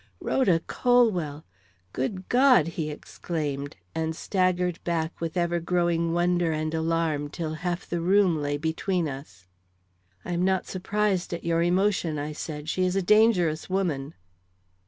"Rhoda 0.19 0.61
Colwell! 0.61 1.45
Good 1.93 2.27
God!" 2.27 2.69
he 2.69 2.89
exclaimed, 2.89 3.75
and 3.93 4.15
staggered 4.15 4.83
back 4.83 5.21
with 5.21 5.37
ever 5.37 5.59
growing 5.59 6.11
wonder 6.11 6.51
and 6.51 6.73
alarm 6.73 7.29
till 7.29 7.53
half 7.53 7.87
the 7.87 8.01
room 8.01 8.41
lay 8.41 8.57
between 8.57 9.07
us. 9.07 9.45
"I 10.25 10.31
am 10.31 10.43
not 10.43 10.65
surprised 10.65 11.35
at 11.35 11.43
your 11.43 11.61
emotion," 11.61 12.17
I 12.17 12.31
said; 12.31 12.67
"she 12.67 12.83
is 12.83 12.95
a 12.95 13.03
dangerous 13.03 13.69
woman." 13.69 14.15